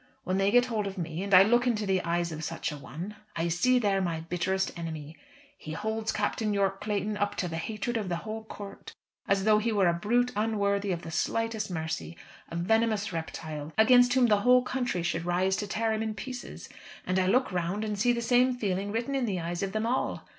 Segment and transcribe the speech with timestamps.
[0.23, 2.75] When they get hold of me, and I look into the eyes of such a
[2.79, 5.15] one, I see there my bitterest enemy.
[5.59, 8.95] He holds Captain Yorke Clayton up to the hatred of the whole court,
[9.27, 12.17] as though he were a brute unworthy of the slightest mercy,
[12.49, 16.67] a venomous reptile, against whom the whole country should rise to tear him in pieces.
[17.05, 19.85] And I look round and see the same feeling written in the eyes of them
[19.85, 20.23] all.